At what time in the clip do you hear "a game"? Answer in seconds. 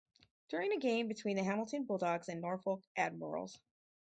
0.71-1.07